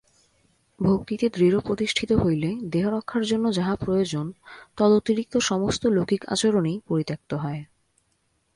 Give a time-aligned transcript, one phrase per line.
[0.79, 4.25] ভক্তিতে দৃঢ়প্রতিষ্ঠিত হইলে দেহরক্ষার জন্য যাহা প্রয়োজন,
[4.77, 7.61] তদতিরিক্ত সমস্ত লৌকিক আচরণই পরিত্যক্ত হয়।